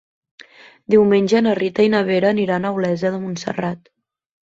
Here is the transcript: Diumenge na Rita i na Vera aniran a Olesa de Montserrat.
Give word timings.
Diumenge 0.93 1.43
na 1.47 1.55
Rita 1.61 1.87
i 1.89 1.93
na 1.97 2.01
Vera 2.09 2.35
aniran 2.37 2.69
a 2.69 2.75
Olesa 2.81 3.15
de 3.19 3.25
Montserrat. 3.31 3.97